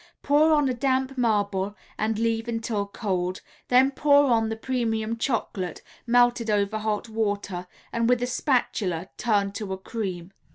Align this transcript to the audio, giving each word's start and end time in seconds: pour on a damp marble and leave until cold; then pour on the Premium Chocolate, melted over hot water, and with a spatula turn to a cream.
pour 0.23 0.51
on 0.51 0.67
a 0.67 0.73
damp 0.73 1.15
marble 1.15 1.75
and 1.95 2.17
leave 2.17 2.47
until 2.47 2.87
cold; 2.87 3.41
then 3.67 3.91
pour 3.91 4.31
on 4.31 4.49
the 4.49 4.55
Premium 4.55 5.15
Chocolate, 5.15 5.83
melted 6.07 6.49
over 6.49 6.79
hot 6.79 7.07
water, 7.07 7.67
and 7.93 8.09
with 8.09 8.19
a 8.23 8.25
spatula 8.25 9.09
turn 9.17 9.51
to 9.51 9.71
a 9.71 9.77
cream. 9.77 10.33